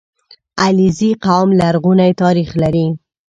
•علیزي 0.65 1.09
قوم 1.25 1.49
لرغونی 1.59 2.11
تاریخ 2.21 2.49
لري. 2.61 2.87